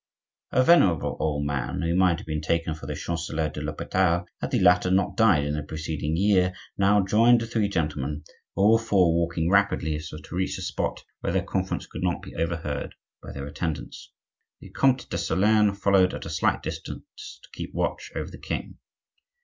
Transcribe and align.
A 0.51 0.63
venerable 0.63 1.15
old 1.19 1.45
man, 1.45 1.83
who 1.83 1.95
might 1.95 2.17
have 2.17 2.25
been 2.25 2.41
taken 2.41 2.73
for 2.73 2.87
the 2.87 2.95
Chancelier 2.95 3.49
de 3.49 3.61
l'Hopital, 3.61 4.25
had 4.39 4.49
the 4.49 4.57
latter 4.59 4.89
not 4.89 5.15
died 5.15 5.45
in 5.45 5.53
the 5.53 5.61
preceding 5.61 6.17
year, 6.17 6.53
now 6.75 7.05
joined 7.05 7.39
the 7.39 7.45
three 7.45 7.69
gentlemen, 7.69 8.23
all 8.55 8.79
four 8.79 9.13
walking 9.13 9.51
rapidly 9.51 9.99
so 9.99 10.15
as 10.15 10.23
to 10.23 10.33
reach 10.35 10.57
a 10.57 10.63
spot 10.63 11.03
where 11.19 11.31
their 11.33 11.43
conference 11.43 11.85
could 11.85 12.01
not 12.01 12.23
be 12.23 12.33
overheard 12.33 12.95
by 13.21 13.31
their 13.31 13.45
attendants. 13.45 14.11
The 14.59 14.71
Comte 14.71 15.07
de 15.07 15.17
Solern 15.17 15.75
followed 15.77 16.15
at 16.15 16.25
a 16.25 16.31
slight 16.31 16.63
distance 16.63 17.39
to 17.43 17.49
keep 17.53 17.71
watch 17.71 18.11
over 18.15 18.31
the 18.31 18.39
king. 18.39 18.79